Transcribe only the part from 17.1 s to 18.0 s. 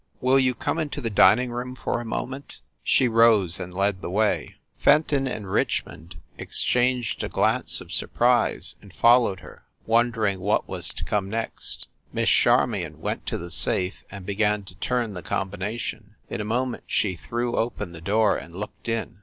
threw open